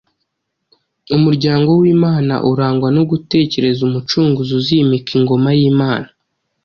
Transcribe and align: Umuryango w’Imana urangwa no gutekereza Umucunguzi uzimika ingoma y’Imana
Umuryango 1.15 1.69
w’Imana 1.81 2.33
urangwa 2.51 2.87
no 2.95 3.03
gutekereza 3.09 3.81
Umucunguzi 3.89 4.51
uzimika 4.59 5.09
ingoma 5.19 5.49
y’Imana 5.57 6.07